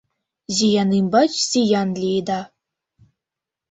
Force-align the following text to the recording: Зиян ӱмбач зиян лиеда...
Зиян 0.55 0.91
ӱмбач 0.99 1.31
зиян 1.51 1.89
лиеда... 2.01 2.41